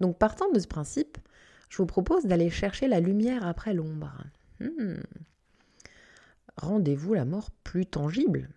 Donc 0.00 0.18
partant 0.18 0.50
de 0.50 0.58
ce 0.58 0.66
principe, 0.66 1.18
je 1.68 1.78
vous 1.78 1.86
propose 1.86 2.24
d'aller 2.24 2.50
chercher 2.50 2.88
la 2.88 3.00
lumière 3.00 3.46
après 3.46 3.74
l'ombre. 3.74 4.12
Hmm. 4.60 5.00
Rendez-vous 6.56 7.14
la 7.14 7.24
mort 7.24 7.50
plus 7.64 7.86
tangible. 7.86 8.48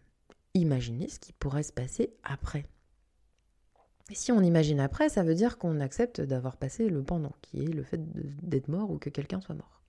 Imaginez 0.54 1.10
ce 1.10 1.20
qui 1.20 1.34
pourrait 1.34 1.64
se 1.64 1.74
passer 1.74 2.14
après. 2.24 2.66
Et 4.10 4.16
si 4.16 4.32
on 4.32 4.42
imagine 4.42 4.80
après, 4.80 5.10
ça 5.10 5.24
veut 5.24 5.36
dire 5.36 5.58
qu'on 5.58 5.80
accepte 5.80 6.22
d'avoir 6.22 6.58
passé 6.58 6.90
le 6.90 7.04
pendant, 7.04 7.34
qui 7.42 7.64
est 7.64 7.68
le 7.74 7.84
fait 7.84 8.00
d'être 8.42 8.68
mort 8.68 8.90
ou 8.90 8.98
que 8.98 9.10
quelqu'un 9.10 9.42
soit 9.42 9.56
mort. 9.56 9.82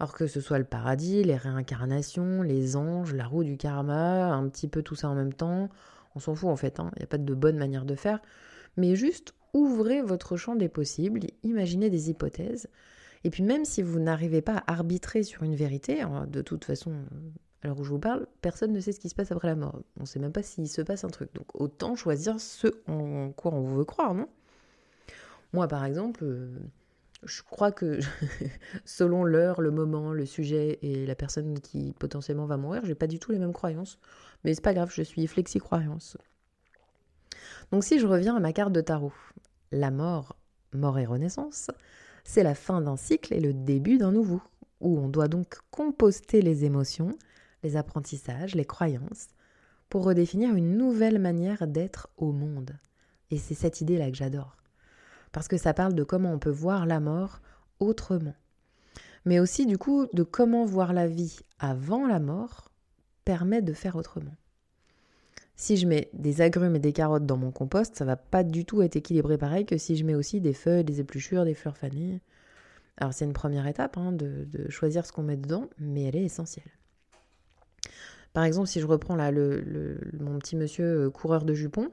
Alors 0.00 0.14
que 0.14 0.26
ce 0.26 0.40
soit 0.40 0.58
le 0.58 0.64
paradis, 0.64 1.22
les 1.22 1.36
réincarnations, 1.36 2.42
les 2.42 2.76
anges, 2.76 3.14
la 3.14 3.26
roue 3.26 3.44
du 3.44 3.56
karma, 3.56 4.32
un 4.32 4.48
petit 4.48 4.66
peu 4.66 4.82
tout 4.82 4.94
ça 4.94 5.08
en 5.08 5.14
même 5.14 5.34
temps, 5.34 5.68
on 6.14 6.20
s'en 6.20 6.34
fout 6.34 6.48
en 6.48 6.56
fait, 6.56 6.76
il 6.78 6.80
hein. 6.80 6.90
n'y 6.96 7.04
a 7.04 7.06
pas 7.06 7.18
de 7.18 7.34
bonne 7.34 7.58
manière 7.58 7.84
de 7.84 7.94
faire, 7.94 8.20
mais 8.76 8.96
juste 8.96 9.34
ouvrez 9.54 10.02
votre 10.02 10.36
champ 10.36 10.56
des 10.56 10.68
possibles, 10.68 11.20
imaginez 11.42 11.90
des 11.90 12.10
hypothèses. 12.10 12.68
Et 13.24 13.30
puis 13.30 13.42
même 13.42 13.64
si 13.64 13.82
vous 13.82 14.00
n'arrivez 14.00 14.42
pas 14.42 14.58
à 14.66 14.72
arbitrer 14.72 15.22
sur 15.22 15.42
une 15.42 15.54
vérité, 15.54 16.00
hein, 16.02 16.26
de 16.28 16.42
toute 16.42 16.64
façon, 16.64 16.92
Alors 17.62 17.78
où 17.78 17.84
je 17.84 17.90
vous 17.90 17.98
parle, 17.98 18.26
personne 18.40 18.72
ne 18.72 18.80
sait 18.80 18.92
ce 18.92 19.00
qui 19.00 19.08
se 19.08 19.14
passe 19.14 19.30
après 19.30 19.48
la 19.48 19.54
mort. 19.54 19.80
On 19.98 20.02
ne 20.02 20.06
sait 20.06 20.18
même 20.18 20.32
pas 20.32 20.42
s'il 20.42 20.68
se 20.68 20.82
passe 20.82 21.04
un 21.04 21.10
truc. 21.10 21.32
Donc 21.34 21.46
autant 21.54 21.94
choisir 21.94 22.40
ce 22.40 22.68
en 22.88 23.30
quoi 23.30 23.54
on 23.54 23.62
veut 23.62 23.84
croire, 23.84 24.14
non? 24.14 24.28
Moi, 25.52 25.68
par 25.68 25.84
exemple, 25.84 26.24
euh, 26.24 26.48
je 27.24 27.42
crois 27.42 27.70
que 27.70 28.00
selon 28.84 29.22
l'heure, 29.22 29.60
le 29.60 29.70
moment, 29.70 30.12
le 30.12 30.26
sujet 30.26 30.78
et 30.82 31.06
la 31.06 31.14
personne 31.14 31.60
qui 31.60 31.94
potentiellement 31.98 32.46
va 32.46 32.56
mourir, 32.56 32.84
j'ai 32.84 32.94
pas 32.94 33.06
du 33.06 33.18
tout 33.18 33.32
les 33.32 33.38
mêmes 33.38 33.52
croyances. 33.52 33.98
Mais 34.44 34.54
c'est 34.54 34.62
pas 34.62 34.74
grave, 34.74 34.90
je 34.92 35.02
suis 35.02 35.26
flexi-croyance. 35.26 36.16
Donc 37.70 37.84
si 37.84 37.98
je 37.98 38.06
reviens 38.06 38.36
à 38.36 38.40
ma 38.40 38.52
carte 38.52 38.72
de 38.72 38.80
tarot, 38.80 39.12
la 39.72 39.90
mort, 39.90 40.36
mort 40.72 40.98
et 40.98 41.06
renaissance, 41.06 41.70
c'est 42.24 42.42
la 42.42 42.54
fin 42.54 42.80
d'un 42.80 42.96
cycle 42.96 43.34
et 43.34 43.40
le 43.40 43.52
début 43.52 43.98
d'un 43.98 44.12
nouveau, 44.12 44.40
où 44.80 44.98
on 44.98 45.08
doit 45.08 45.28
donc 45.28 45.56
composter 45.70 46.42
les 46.42 46.64
émotions, 46.64 47.16
les 47.62 47.76
apprentissages, 47.76 48.54
les 48.54 48.64
croyances, 48.64 49.28
pour 49.88 50.04
redéfinir 50.04 50.54
une 50.54 50.76
nouvelle 50.76 51.18
manière 51.18 51.66
d'être 51.66 52.08
au 52.16 52.32
monde. 52.32 52.78
Et 53.30 53.38
c'est 53.38 53.54
cette 53.54 53.80
idée-là 53.80 54.10
que 54.10 54.16
j'adore. 54.16 54.56
Parce 55.32 55.48
que 55.48 55.56
ça 55.56 55.74
parle 55.74 55.94
de 55.94 56.04
comment 56.04 56.32
on 56.32 56.38
peut 56.38 56.50
voir 56.50 56.86
la 56.86 57.00
mort 57.00 57.40
autrement. 57.80 58.34
Mais 59.24 59.38
aussi 59.38 59.66
du 59.66 59.78
coup 59.78 60.06
de 60.12 60.22
comment 60.22 60.64
voir 60.64 60.92
la 60.92 61.06
vie 61.06 61.40
avant 61.58 62.06
la 62.06 62.20
mort 62.20 62.70
permet 63.24 63.62
de 63.62 63.72
faire 63.72 63.96
autrement. 63.96 64.34
Si 65.56 65.76
je 65.76 65.86
mets 65.86 66.08
des 66.12 66.40
agrumes 66.40 66.76
et 66.76 66.80
des 66.80 66.92
carottes 66.92 67.26
dans 67.26 67.36
mon 67.36 67.50
compost, 67.50 67.96
ça 67.96 68.04
va 68.04 68.16
pas 68.16 68.42
du 68.42 68.64
tout 68.64 68.82
être 68.82 68.96
équilibré 68.96 69.38
pareil 69.38 69.66
que 69.66 69.76
si 69.76 69.96
je 69.96 70.04
mets 70.04 70.14
aussi 70.14 70.40
des 70.40 70.54
feuilles, 70.54 70.84
des 70.84 71.00
épluchures, 71.00 71.44
des 71.44 71.54
fleurs 71.54 71.76
fanées. 71.76 72.20
Alors 72.96 73.12
c'est 73.12 73.24
une 73.24 73.32
première 73.32 73.66
étape 73.66 73.96
hein, 73.96 74.12
de, 74.12 74.46
choisir 74.68 75.06
ce 75.06 75.12
qu'on 75.12 75.22
met 75.22 75.36
dedans, 75.36 75.68
mais 75.78 76.04
elle 76.04 76.16
est 76.16 76.24
essentielle. 76.24 76.70
Par 78.32 78.44
exemple, 78.44 78.68
si 78.68 78.80
je 78.80 78.86
reprends 78.86 79.16
là 79.16 79.30
le, 79.30 79.98
mon 80.18 80.38
petit 80.38 80.56
monsieur 80.56 81.06
euh, 81.06 81.10
coureur 81.10 81.44
de 81.44 81.52
jupons, 81.52 81.90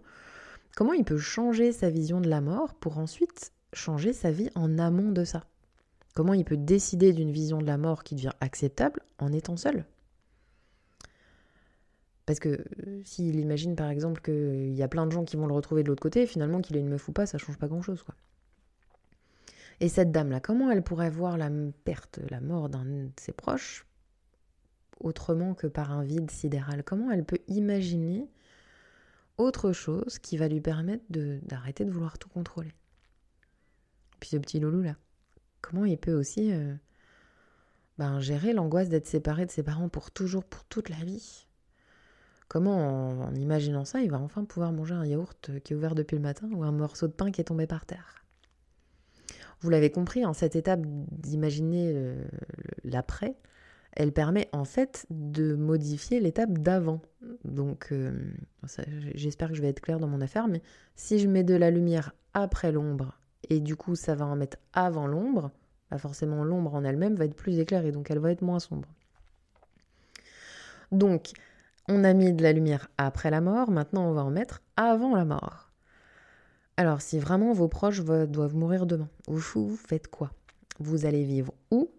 comment 0.76 0.94
il 0.94 1.04
peut 1.04 1.18
changer 1.18 1.74
sa 1.74 1.90
vision 1.90 2.22
de 2.22 2.30
la 2.30 2.40
mort 2.40 2.74
pour 2.76 2.98
ensuite 2.98 3.52
changer 3.74 4.14
sa 4.14 4.32
vie 4.32 4.50
en 4.56 4.80
amont 4.80 5.12
de 5.12 5.26
ça? 5.26 5.46
Comment 6.16 6.34
il 6.34 6.46
peut 6.46 6.58
décider 6.58 7.14
d'une 7.14 7.32
vision 7.32 7.60
de 7.60 7.68
la 7.68 7.78
mort 7.78 8.04
qui 8.04 8.16
devient 8.16 8.32
acceptable 8.40 9.02
en 9.20 9.34
étant 9.34 9.58
seul? 9.58 9.86
Parce 12.30 12.40
que 12.40 12.64
euh, 12.86 13.02
s'il 13.06 13.40
imagine 13.40 13.76
par 13.76 13.90
exemple 13.90 14.22
qu'il 14.22 14.76
y 14.76 14.84
a 14.84 14.88
plein 14.88 15.08
de 15.08 15.12
gens 15.12 15.26
qui 15.26 15.36
vont 15.36 15.48
le 15.48 15.54
retrouver 15.56 15.82
de 15.82 15.88
l'autre 15.88 16.04
côté, 16.04 16.28
finalement 16.28 16.62
qu'il 16.62 16.78
ait 16.78 16.80
une 16.80 16.88
meuf 16.90 17.08
ou 17.08 17.12
pas, 17.12 17.26
ça 17.26 17.40
change 17.40 17.58
pas 17.58 17.68
grand-chose. 17.68 18.04
quoi. 18.04 18.14
Et 19.80 19.90
cette 19.90 20.12
dame-là, 20.12 20.40
comment 20.40 20.70
elle 20.70 20.84
pourrait 20.84 21.10
voir 21.10 21.40
la 21.40 21.50
perte, 21.86 22.20
la 22.30 22.40
mort 22.40 22.70
d'un 22.70 22.86
de 22.86 23.10
ses 23.20 23.32
proches 23.32 23.88
autrement 25.00 25.56
que 25.56 25.66
par 25.66 25.92
un 25.92 26.04
vide 26.04 26.30
sidéral? 26.30 26.84
Comment 26.84 27.10
elle 27.10 27.26
peut 27.26 27.40
imaginer 27.48 28.30
autre 29.40 29.72
chose 29.72 30.20
qui 30.20 30.38
va 30.38 30.48
lui 30.48 30.62
permettre 30.62 31.06
d'arrêter 31.10 31.84
de, 31.84 31.90
vouloir 31.90 32.20
tout 32.20 32.30
contrôler? 32.30 32.76
Puis 34.20 34.30
ce 34.30 34.38
petit 34.38 34.60
loulou-là, 34.60 34.98
comment 35.62 35.86
il 35.86 35.98
peut 35.98 36.14
aussi 36.14 36.54
euh, 36.54 36.76
ben, 37.98 38.20
gérer 38.20 38.54
l'angoisse 38.54 38.90
d'être 38.90 39.08
séparé 39.08 39.48
de 39.48 39.52
ses 39.52 39.64
parents 39.64 39.90
pour 39.90 40.12
toujours, 40.12 40.44
pour 40.44 40.64
toute 40.66 40.90
la 40.90 41.04
vie? 41.04 41.49
Comment, 42.50 43.10
en 43.10 43.36
imaginant 43.36 43.86
ça, 43.86 44.02
il 44.02 44.12
va 44.12 44.20
enfin 44.20 44.44
pouvoir 44.44 44.74
manger 44.74 44.96
un 44.96 45.06
yaourt 45.06 45.52
qui 45.64 45.74
est 45.74 45.76
ouvert 45.76 45.96
depuis 45.96 46.16
le 46.18 46.22
matin 46.22 46.50
ou 46.52 46.64
un 46.64 46.72
morceau 46.72 47.08
de 47.08 47.14
pain 47.14 47.32
qui 47.32 47.40
est 47.40 47.46
tombé 47.46 47.68
par 47.68 47.86
terre 47.86 48.20
vous 49.62 49.70
l'avez 49.70 49.90
compris, 49.92 50.26
en 50.26 50.34
cette 50.34 50.56
étape 50.56 50.82
d'imaginer 50.86 51.92
euh, 51.94 52.24
l'après, 52.84 53.36
elle 53.92 54.14
permet 54.14 54.48
en 54.54 54.64
fait 54.64 55.06
de 55.10 55.56
modifier 55.56 56.20
l'étape 56.20 56.58
d'avant. 56.58 57.02
Donc, 57.44 57.90
euh, 57.92 58.14
j'espère 59.16 59.50
que 59.50 59.56
je 59.56 59.62
vais 59.62 59.70
être 59.70 59.82
claire 59.82 60.00
dans 60.00 60.08
mon 60.08 60.22
affaire, 60.22 60.48
mais 60.48 60.62
si 60.96 61.20
je 61.20 61.28
mets 61.28 61.44
de 61.44 61.56
la 61.56 61.72
lumière 61.72 62.14
après 62.34 62.72
l'ombre, 62.72 63.20
et 63.50 63.60
du 63.60 63.76
coup 63.76 63.96
ça 63.96 64.16
va 64.16 64.26
en 64.26 64.36
mettre 64.36 64.58
avant 64.74 65.08
l'ombre, 65.08 65.52
bah 65.90 65.98
forcément 65.98 66.44
l'ombre 66.44 66.76
en 66.76 66.84
elle-même 66.84 67.16
va 67.16 67.26
être 67.26 67.36
plus 67.36 67.58
éclairée, 67.60 67.92
donc 67.92 68.12
elle 68.12 68.20
va 68.20 68.32
être 68.32 68.44
moins 68.44 68.60
sombre. 68.60 68.88
Donc, 70.92 71.32
on 71.90 72.04
a 72.04 72.14
mis 72.14 72.32
de 72.32 72.44
la 72.44 72.54
lumière 72.54 72.88
après 72.98 73.32
la 73.32 73.42
mort, 73.42 73.72
maintenant 73.72 74.08
on 74.08 74.14
va 74.14 74.24
en 74.24 74.30
mettre 74.30 74.62
avant 74.78 75.16
la 75.16 75.26
mort. 75.26 75.72
Alors, 76.78 77.02
si 77.02 77.20
vraiment 77.20 77.52
vos 77.52 77.68
proches 77.68 78.02
doivent 78.02 78.56
mourir 78.56 78.86
demain, 78.86 79.10
vous 79.28 79.76
faites 79.76 80.08
quoi? 80.08 80.32
Vous 80.80 81.06
allez 81.06 81.26
vivre 81.26 81.54
où? 81.72 81.92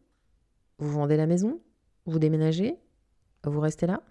Vous 0.79 0.91
vendez 0.91 1.19
la 1.19 1.27
maison? 1.27 1.61
Vous 2.07 2.19
déménagez? 2.19 2.79
Vous 3.45 3.61
restez 3.61 3.87
là? 3.87 4.03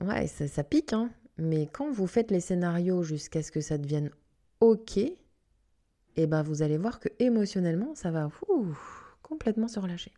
Ouais, 0.00 0.28
ça, 0.28 0.62
pique, 0.62 0.92
hein. 0.92 1.10
Mais 1.38 1.66
quand 1.72 1.90
vous 1.90 2.06
faites 2.06 2.30
les 2.30 2.40
scénarios 2.40 3.02
jusqu'à 3.02 3.42
ce 3.42 3.50
que 3.50 3.60
ça 3.60 3.78
devienne 3.78 4.10
OK, 4.60 4.98
eh 4.98 6.26
ben 6.28 6.42
vous 6.42 6.62
allez 6.62 6.78
voir 6.78 7.00
que 7.00 7.08
émotionnellement, 7.18 7.96
ça 7.96 8.12
va 8.12 8.28
complètement 9.22 9.66
se 9.66 9.80
relâcher. 9.80 10.12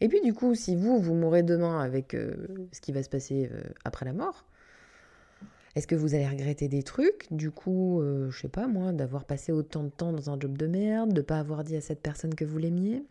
Et 0.00 0.08
puis 0.08 0.20
du 0.20 0.32
coup, 0.32 0.54
si 0.54 0.76
vous, 0.76 1.00
vous 1.00 1.14
mourrez 1.14 1.42
demain 1.42 1.80
avec 1.80 2.14
euh, 2.14 2.34
ce 2.72 2.80
qui 2.80 2.92
va 2.92 3.02
se 3.02 3.08
passer 3.08 3.50
euh, 3.52 3.60
après 3.84 4.04
la 4.04 4.12
mort, 4.12 4.44
est-ce 5.74 5.86
que 5.86 5.94
vous 5.94 6.14
allez 6.14 6.26
regretter 6.26 6.68
des 6.68 6.82
trucs? 6.82 7.26
Du 7.30 7.50
coup, 7.50 8.00
euh, 8.00 8.30
je 8.30 8.40
sais 8.40 8.48
pas 8.48 8.66
moi, 8.66 8.92
d'avoir 8.92 9.24
passé 9.24 9.52
autant 9.52 9.84
de 9.84 9.90
temps 9.90 10.12
dans 10.12 10.30
un 10.30 10.38
job 10.38 10.56
de 10.56 10.66
merde, 10.66 11.12
de 11.12 11.20
pas 11.20 11.38
avoir 11.38 11.64
dit 11.64 11.76
à 11.76 11.80
cette 11.80 12.00
personne 12.00 12.34
que 12.34 12.44
vous 12.44 12.58
l'aimiez 12.58 13.04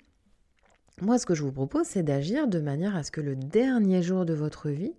Moi, 1.02 1.20
ce 1.20 1.26
que 1.26 1.36
je 1.36 1.44
vous 1.44 1.52
propose, 1.52 1.86
c'est 1.88 2.04
d'agir 2.04 2.48
de 2.48 2.60
manière 2.60 2.96
à 2.96 3.04
ce 3.04 3.12
que 3.12 3.22
le 3.22 3.36
dernier 3.36 4.02
jour 4.02 4.26
de 4.26 4.34
votre 4.34 4.70
vie, 4.70 4.94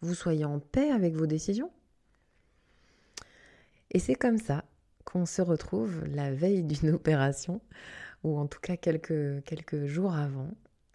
vous 0.00 0.14
soyez 0.14 0.44
en 0.44 0.60
paix 0.60 0.90
avec 0.90 1.14
vos 1.14 1.26
décisions. 1.26 1.70
Et 3.90 3.98
c'est 3.98 4.14
comme 4.14 4.38
ça 4.38 4.64
qu'on 5.04 5.24
se 5.24 5.40
retrouve 5.40 6.04
la 6.04 6.32
veille 6.32 6.62
d'une 6.62 6.90
opération, 6.94 7.60
ou 8.22 8.38
en 8.38 8.46
tout 8.46 8.60
cas 8.60 8.76
quelques, 8.76 9.42
quelques 9.44 9.86
jours 9.86 10.14
avant, 10.14 10.50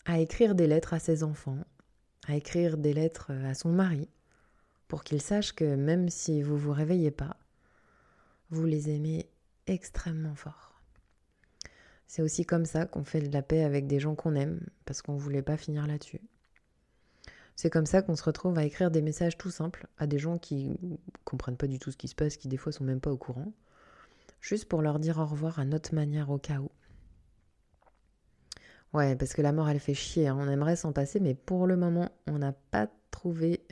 à 0.05 0.19
écrire 0.19 0.55
des 0.55 0.67
lettres 0.67 0.93
à 0.93 1.00
ses 1.00 1.24
enfants, 1.24 1.60
à 2.27 2.36
écrire 2.36 2.77
des 2.77 2.93
lettres 2.93 3.31
à 3.31 3.53
son 3.53 3.69
mari, 3.69 4.10
pour 4.88 5.03
qu'ils 5.03 5.22
sachent 5.22 5.53
que 5.53 5.75
même 5.75 6.10
si 6.10 6.41
vous 6.41 6.57
vous 6.57 6.74
réveillez 6.74 7.12
pas, 7.12 7.38
vous 8.50 8.65
les 8.65 8.89
aimez 8.89 9.29
extrêmement 9.67 10.36
fort. 10.36 10.81
C'est 12.05 12.22
aussi 12.22 12.45
comme 12.45 12.65
ça 12.65 12.86
qu'on 12.86 13.03
fait 13.03 13.22
de 13.22 13.33
la 13.33 13.41
paix 13.41 13.63
avec 13.63 13.88
des 13.88 14.00
gens 14.00 14.13
qu'on 14.13 14.36
aime, 14.36 14.62
parce 14.86 15.01
qu'on 15.01 15.13
ne 15.13 15.19
voulait 15.19 15.41
pas 15.41 15.57
finir 15.57 15.88
là-dessus. 15.88 16.22
C'est 17.55 17.69
comme 17.69 17.86
ça 17.86 18.01
qu'on 18.01 18.15
se 18.15 18.24
retrouve 18.24 18.57
à 18.57 18.65
écrire 18.65 18.91
des 18.91 19.01
messages 19.01 19.38
tout 19.38 19.51
simples 19.51 19.88
à 19.98 20.07
des 20.07 20.19
gens 20.19 20.38
qui 20.38 20.79
comprennent 21.24 21.57
pas 21.57 21.67
du 21.67 21.79
tout 21.79 21.91
ce 21.91 21.98
qui 21.98 22.07
se 22.07 22.15
passe, 22.15 22.38
qui 22.38 22.48
des 22.48 22.57
fois 22.57 22.72
sont 22.72 22.83
même 22.83 23.01
pas 23.01 23.12
au 23.12 23.17
courant, 23.17 23.51
juste 24.41 24.65
pour 24.65 24.81
leur 24.81 25.00
dire 25.00 25.19
au 25.19 25.25
revoir 25.25 25.60
à 25.60 25.65
notre 25.65 25.95
manière 25.95 26.29
au 26.29 26.38
cas 26.38 26.60
où. 26.60 26.69
Ouais, 28.93 29.15
parce 29.15 29.33
que 29.33 29.41
la 29.41 29.51
mort 29.51 29.69
elle 29.69 29.79
fait 29.79 29.95
chier, 29.95 30.27
hein. 30.27 30.38
on 30.39 30.47
aimerait 30.50 30.75
s'en 30.75 30.93
passer, 30.93 31.19
mais 31.19 31.33
pour 31.33 31.65
le 31.65 31.75
moment 31.75 32.09
on 32.27 32.38
n'a 32.38 32.51
pas 32.51 32.88
trouvé 33.09 33.65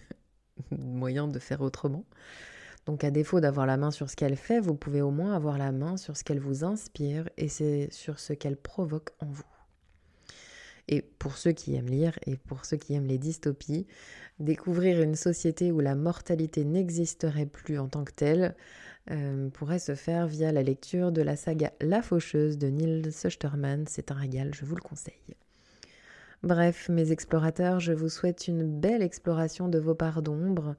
moyen 0.70 1.28
de 1.28 1.38
faire 1.38 1.60
autrement. 1.60 2.04
Donc 2.86 3.04
à 3.04 3.10
défaut 3.10 3.40
d'avoir 3.40 3.66
la 3.66 3.76
main 3.76 3.90
sur 3.90 4.10
ce 4.10 4.16
qu'elle 4.16 4.36
fait, 4.36 4.60
vous 4.60 4.74
pouvez 4.74 5.02
au 5.02 5.10
moins 5.10 5.34
avoir 5.34 5.58
la 5.58 5.72
main 5.72 5.96
sur 5.96 6.16
ce 6.16 6.24
qu'elle 6.24 6.40
vous 6.40 6.64
inspire 6.64 7.28
et 7.36 7.48
c'est 7.48 7.88
sur 7.92 8.18
ce 8.18 8.32
qu'elle 8.32 8.56
provoque 8.56 9.10
en 9.20 9.26
vous. 9.26 9.44
Et 10.88 11.02
pour 11.02 11.36
ceux 11.36 11.50
qui 11.50 11.74
aiment 11.74 11.88
lire 11.88 12.16
et 12.26 12.36
pour 12.36 12.64
ceux 12.64 12.76
qui 12.76 12.94
aiment 12.94 13.08
les 13.08 13.18
dystopies, 13.18 13.88
découvrir 14.38 15.02
une 15.02 15.16
société 15.16 15.72
où 15.72 15.80
la 15.80 15.96
mortalité 15.96 16.64
n'existerait 16.64 17.46
plus 17.46 17.78
en 17.78 17.88
tant 17.88 18.04
que 18.04 18.12
telle 18.12 18.54
euh, 19.10 19.48
pourrait 19.50 19.78
se 19.78 19.94
faire 19.94 20.26
via 20.26 20.50
la 20.52 20.62
lecture 20.62 21.12
de 21.12 21.22
la 21.22 21.36
saga 21.36 21.72
La 21.80 22.02
Faucheuse 22.02 22.58
de 22.58 22.68
Neil 22.68 23.12
Susterman. 23.12 23.84
C'est 23.86 24.10
un 24.10 24.16
régal, 24.16 24.54
je 24.54 24.64
vous 24.64 24.74
le 24.74 24.82
conseille. 24.82 25.36
Bref, 26.42 26.88
mes 26.88 27.12
explorateurs, 27.12 27.80
je 27.80 27.92
vous 27.92 28.08
souhaite 28.08 28.48
une 28.48 28.80
belle 28.80 29.02
exploration 29.02 29.68
de 29.68 29.78
vos 29.78 29.94
parts 29.94 30.22
d'ombre, 30.22 30.76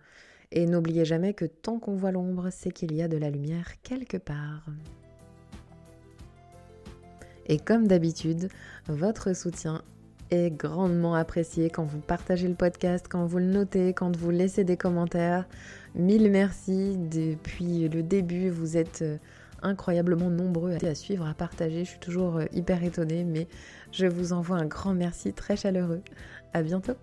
et 0.51 0.65
n'oubliez 0.65 1.03
jamais 1.03 1.33
que 1.33 1.45
tant 1.45 1.79
qu'on 1.79 1.95
voit 1.95 2.11
l'ombre, 2.11 2.49
c'est 2.51 2.71
qu'il 2.71 2.93
y 2.93 3.01
a 3.01 3.07
de 3.07 3.17
la 3.17 3.29
lumière 3.29 3.81
quelque 3.81 4.17
part. 4.17 4.65
Et 7.47 7.59
comme 7.59 7.87
d'habitude, 7.87 8.49
votre 8.87 9.35
soutien 9.35 9.83
est 10.31 10.51
grandement 10.51 11.15
apprécié 11.15 11.69
quand 11.69 11.83
vous 11.83 11.99
partagez 11.99 12.47
le 12.47 12.53
podcast, 12.53 13.07
quand 13.09 13.25
vous 13.25 13.39
le 13.39 13.45
notez, 13.45 13.93
quand 13.93 14.15
vous 14.15 14.29
laissez 14.29 14.63
des 14.63 14.77
commentaires. 14.77 15.45
Mille 15.95 16.29
merci. 16.31 16.97
Depuis 16.97 17.87
le 17.89 18.03
début, 18.03 18.49
vous 18.49 18.77
êtes 18.77 19.01
euh, 19.01 19.17
incroyablement 19.61 20.29
nombreux 20.29 20.77
à 20.83 20.95
suivre, 20.95 21.27
à 21.27 21.33
partager. 21.33 21.85
Je 21.85 21.89
suis 21.91 21.99
toujours 21.99 22.37
euh, 22.37 22.45
hyper 22.53 22.83
étonnée, 22.83 23.23
mais 23.23 23.47
je 23.91 24.05
vous 24.05 24.33
envoie 24.33 24.57
un 24.57 24.65
grand 24.65 24.93
merci 24.93 25.33
très 25.33 25.55
chaleureux. 25.55 26.01
À 26.53 26.61
bientôt. 26.61 26.93